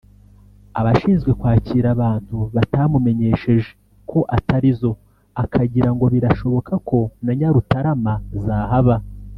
abashinzwe 0.79 1.31
kwakira 1.39 1.87
abantu 1.95 2.37
batamumenyesheje 2.55 3.69
ko 4.09 4.19
atarizo 4.37 4.91
akagira 5.43 5.89
ngo 5.95 6.05
birashoboka 6.13 6.73
ko 6.89 6.99
na 7.23 7.31
Nyarutarama 7.39 8.13
zahaba 8.45 8.95